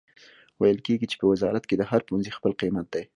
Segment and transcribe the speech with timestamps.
[0.59, 3.03] ویل کیږي چې په وزارت کې د هر پوهنځي خپل قیمت دی